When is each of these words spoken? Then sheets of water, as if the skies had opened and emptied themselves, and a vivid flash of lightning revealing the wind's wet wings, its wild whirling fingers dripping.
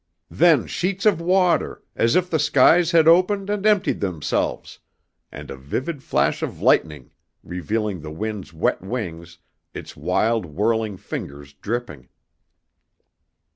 Then 0.31 0.65
sheets 0.65 1.05
of 1.05 1.21
water, 1.21 1.83
as 1.95 2.15
if 2.15 2.27
the 2.27 2.39
skies 2.39 2.89
had 2.89 3.07
opened 3.07 3.51
and 3.51 3.67
emptied 3.67 3.99
themselves, 3.99 4.79
and 5.31 5.51
a 5.51 5.55
vivid 5.55 6.01
flash 6.01 6.41
of 6.41 6.59
lightning 6.59 7.11
revealing 7.43 8.01
the 8.01 8.09
wind's 8.09 8.51
wet 8.51 8.81
wings, 8.81 9.37
its 9.75 9.95
wild 9.95 10.47
whirling 10.47 10.97
fingers 10.97 11.53
dripping. 11.53 12.09